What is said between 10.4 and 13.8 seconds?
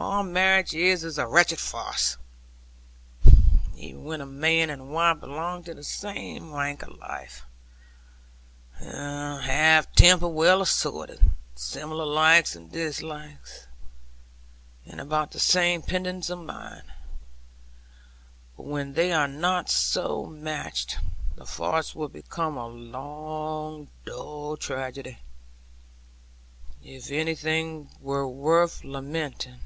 assorted, similar likes and dislikes,